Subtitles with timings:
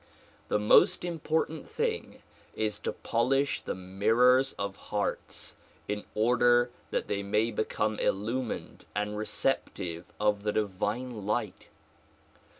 [0.47, 2.23] The most important thing
[2.55, 9.15] is to polish the mirrors of hearts in order that they may become illumined and
[9.15, 11.67] receptive of the divine light.